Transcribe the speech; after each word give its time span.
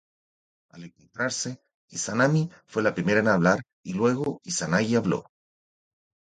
Al 0.71 0.83
encontrarse, 0.83 1.61
Izanami 1.89 2.49
fue 2.65 2.81
la 2.81 2.95
primera 2.95 3.19
en 3.19 3.27
hablar 3.27 3.61
y 3.83 3.93
luego 3.93 4.41
Izanagi 4.43 4.95
habló. 4.95 5.27